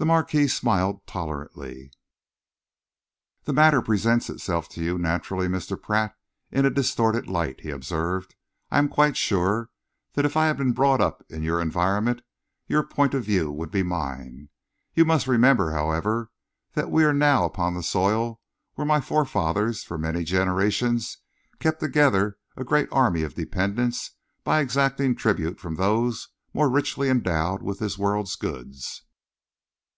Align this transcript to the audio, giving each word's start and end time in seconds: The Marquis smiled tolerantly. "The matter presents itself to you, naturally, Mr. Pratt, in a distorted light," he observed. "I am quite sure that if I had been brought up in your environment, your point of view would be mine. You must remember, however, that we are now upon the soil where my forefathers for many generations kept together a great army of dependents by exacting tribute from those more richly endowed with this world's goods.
The 0.00 0.06
Marquis 0.06 0.46
smiled 0.46 1.04
tolerantly. 1.08 1.90
"The 3.42 3.52
matter 3.52 3.82
presents 3.82 4.30
itself 4.30 4.68
to 4.68 4.80
you, 4.80 4.96
naturally, 4.96 5.48
Mr. 5.48 5.76
Pratt, 5.82 6.16
in 6.52 6.64
a 6.64 6.70
distorted 6.70 7.26
light," 7.26 7.62
he 7.62 7.70
observed. 7.70 8.36
"I 8.70 8.78
am 8.78 8.88
quite 8.88 9.16
sure 9.16 9.70
that 10.12 10.24
if 10.24 10.36
I 10.36 10.46
had 10.46 10.56
been 10.56 10.70
brought 10.70 11.00
up 11.00 11.24
in 11.28 11.42
your 11.42 11.60
environment, 11.60 12.22
your 12.68 12.84
point 12.84 13.12
of 13.12 13.24
view 13.24 13.50
would 13.50 13.72
be 13.72 13.82
mine. 13.82 14.50
You 14.94 15.04
must 15.04 15.26
remember, 15.26 15.72
however, 15.72 16.30
that 16.74 16.92
we 16.92 17.02
are 17.02 17.12
now 17.12 17.44
upon 17.44 17.74
the 17.74 17.82
soil 17.82 18.40
where 18.76 18.86
my 18.86 19.00
forefathers 19.00 19.82
for 19.82 19.98
many 19.98 20.22
generations 20.22 21.18
kept 21.58 21.80
together 21.80 22.38
a 22.56 22.62
great 22.62 22.88
army 22.92 23.24
of 23.24 23.34
dependents 23.34 24.12
by 24.44 24.60
exacting 24.60 25.16
tribute 25.16 25.58
from 25.58 25.74
those 25.74 26.28
more 26.54 26.68
richly 26.70 27.08
endowed 27.08 27.62
with 27.62 27.80
this 27.80 27.98
world's 27.98 28.36
goods. 28.36 29.02